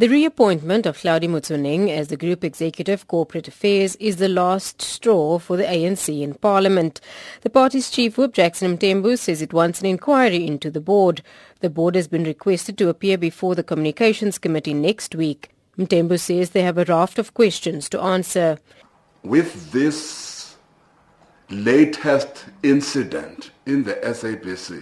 The 0.00 0.08
reappointment 0.08 0.86
of 0.86 0.96
Hlaudi 0.96 1.28
Motsoeneng 1.28 1.90
as 1.90 2.06
the 2.06 2.16
Group 2.16 2.44
Executive 2.44 3.08
Corporate 3.08 3.48
Affairs 3.48 3.96
is 3.96 4.18
the 4.18 4.28
last 4.28 4.80
straw 4.80 5.40
for 5.40 5.56
the 5.56 5.64
ANC 5.64 6.22
in 6.22 6.34
Parliament. 6.34 7.00
The 7.40 7.50
party's 7.50 7.90
chief 7.90 8.16
whip, 8.16 8.32
Jackson 8.32 8.78
Mthembu, 8.78 9.18
says 9.18 9.42
it 9.42 9.52
wants 9.52 9.80
an 9.80 9.86
inquiry 9.86 10.46
into 10.46 10.70
the 10.70 10.80
board. 10.80 11.20
The 11.62 11.68
board 11.68 11.96
has 11.96 12.06
been 12.06 12.22
requested 12.22 12.78
to 12.78 12.88
appear 12.88 13.18
before 13.18 13.56
the 13.56 13.64
Communications 13.64 14.38
Committee 14.38 14.72
next 14.72 15.16
week. 15.16 15.50
Mthembu 15.76 16.20
says 16.20 16.50
they 16.50 16.62
have 16.62 16.78
a 16.78 16.84
raft 16.84 17.18
of 17.18 17.34
questions 17.34 17.88
to 17.88 18.00
answer. 18.00 18.58
With 19.24 19.72
this 19.72 20.58
latest 21.50 22.44
incident 22.62 23.50
in 23.66 23.82
the 23.82 23.94
SABC, 23.94 24.80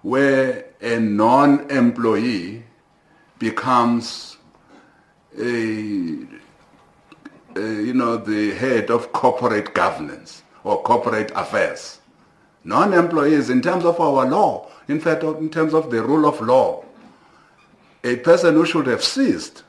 where 0.00 0.64
a 0.80 0.98
non-employee 0.98 2.64
becomes 3.38 4.36
a, 5.38 5.42
a, 7.56 7.60
you 7.60 7.94
know, 7.94 8.16
the 8.16 8.52
head 8.54 8.90
of 8.90 9.12
corporate 9.12 9.74
governance 9.74 10.42
or 10.62 10.82
corporate 10.82 11.30
affairs. 11.34 12.00
Non-employees, 12.64 13.50
in 13.50 13.60
terms 13.60 13.84
of 13.84 14.00
our 14.00 14.26
law, 14.26 14.68
in 14.88 15.00
fact, 15.00 15.22
in 15.22 15.50
terms 15.50 15.74
of 15.74 15.90
the 15.90 16.02
rule 16.02 16.26
of 16.26 16.40
law, 16.40 16.84
a 18.02 18.16
person 18.16 18.54
who 18.54 18.64
should 18.64 18.86
have 18.86 19.02
ceased 19.02 19.62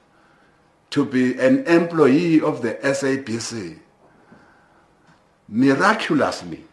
to 0.92 1.06
be 1.06 1.38
an 1.40 1.66
employee 1.66 2.40
of 2.42 2.62
the 2.62 2.76
SABC 2.76 3.80
miraculously 5.48 6.64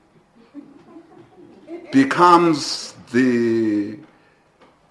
becomes 1.93 2.95
the, 3.13 3.99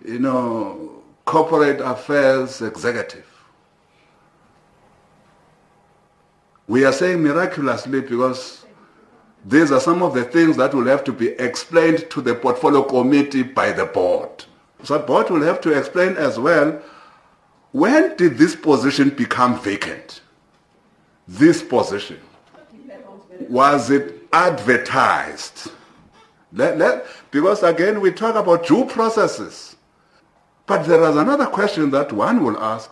you 0.06 0.20
know, 0.20 1.01
corporate 1.32 1.80
affairs 1.80 2.62
executive. 2.62 3.26
We 6.68 6.84
are 6.84 6.92
saying 6.92 7.24
miraculously 7.24 8.02
because 8.02 8.66
these 9.46 9.72
are 9.72 9.80
some 9.80 10.04
of 10.04 10.14
the 10.14 10.26
things 10.26 10.58
that 10.58 10.74
will 10.74 10.88
have 10.88 11.06
to 11.06 11.14
be 11.14 11.30
explained 11.30 12.10
to 12.10 12.22
the 12.22 12.36
portfolio 12.36 12.84
committee 12.84 13.44
by 13.44 13.72
the 13.72 13.86
board. 13.86 14.44
So 14.84 14.98
the 14.98 15.06
board 15.06 15.30
will 15.30 15.42
have 15.44 15.62
to 15.62 15.72
explain 15.72 16.18
as 16.18 16.38
well 16.38 16.82
when 17.72 18.18
did 18.18 18.38
this 18.38 18.54
position 18.54 19.12
become 19.12 19.58
vacant? 19.62 20.20
This 21.30 21.64
position. 21.64 22.20
Was 23.48 23.90
it 23.90 24.28
advertised? 24.34 25.72
Let, 26.52 26.78
let, 26.78 27.06
because 27.32 27.64
again 27.64 28.02
we 28.02 28.12
talk 28.12 28.36
about 28.36 28.68
due 28.68 28.84
processes. 28.84 29.78
But 30.72 30.88
there 30.88 31.04
is 31.04 31.18
another 31.18 31.48
question 31.48 31.92
that 31.92 32.14
one 32.14 32.46
will 32.46 32.58
ask. 32.58 32.90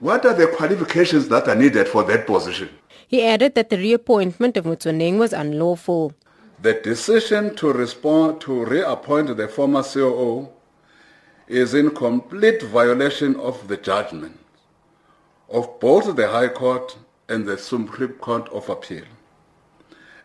What 0.00 0.26
are 0.26 0.34
the 0.34 0.48
qualifications 0.48 1.28
that 1.28 1.46
are 1.46 1.54
needed 1.54 1.86
for 1.86 2.02
that 2.02 2.26
position? 2.26 2.70
He 3.06 3.24
added 3.24 3.54
that 3.54 3.70
the 3.70 3.78
reappointment 3.78 4.56
of 4.56 4.64
Motsoeneng 4.64 5.16
was 5.16 5.32
unlawful. 5.32 6.12
The 6.60 6.74
decision 6.74 7.54
to 7.54 7.72
respond 7.72 8.40
to 8.40 8.64
reappoint 8.64 9.36
the 9.36 9.46
former 9.46 9.84
COO 9.84 10.48
is 11.46 11.72
in 11.72 11.92
complete 11.92 12.62
violation 12.62 13.36
of 13.36 13.68
the 13.68 13.76
judgment 13.76 14.36
of 15.48 15.78
both 15.78 16.16
the 16.16 16.26
High 16.26 16.48
Court 16.48 16.96
and 17.28 17.46
the 17.46 17.58
Supreme 17.58 18.14
Court 18.14 18.48
of 18.48 18.68
Appeal. 18.68 19.04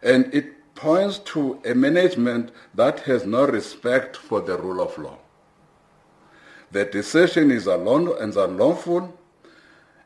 And 0.02 0.34
it 0.34 0.74
points 0.74 1.20
to 1.34 1.62
a 1.66 1.76
management 1.76 2.50
that 2.74 3.02
has 3.02 3.28
no 3.28 3.46
respect 3.46 4.18
for 4.18 4.42
the 4.42 4.58
rule 4.58 4.82
of 4.82 4.98
law. 4.98 5.20
The 6.74 6.86
decision 6.86 7.52
is 7.52 7.68
unlawful 7.68 9.16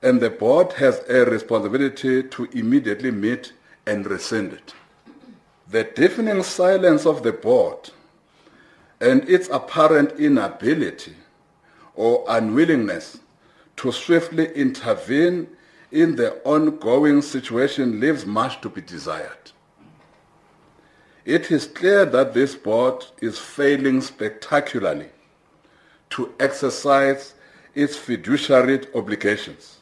and 0.01 0.19
the 0.19 0.29
board 0.29 0.73
has 0.73 1.01
a 1.07 1.23
responsibility 1.23 2.23
to 2.23 2.43
immediately 2.51 3.09
meet 3.09 3.53
and 3.85 4.05
rescind 4.05 4.51
it. 4.51 4.73
The 5.69 5.85
deafening 5.85 6.43
silence 6.43 7.05
of 7.05 7.23
the 7.23 7.31
board 7.31 7.92
and 8.99 9.30
its 9.30 9.47
apparent 9.47 10.19
inability 10.19 11.15
or 11.95 12.25
unwillingness 12.27 13.19
to 13.77 13.93
swiftly 13.93 14.53
intervene 14.53 15.47
in 15.93 16.17
the 16.17 16.33
ongoing 16.43 17.21
situation 17.21 18.02
leaves 18.02 18.25
much 18.25 18.59
to 18.59 18.67
be 18.67 18.81
desired. 18.81 19.52
It 21.23 21.49
is 21.49 21.65
clear 21.65 22.03
that 22.03 22.33
this 22.33 22.55
board 22.55 23.05
is 23.21 23.39
failing 23.39 24.02
spectacularly 24.02 25.11
to 26.17 26.33
exercise 26.39 27.36
its 27.76 27.95
fiduciary 27.95 28.82
obligations. 28.95 29.78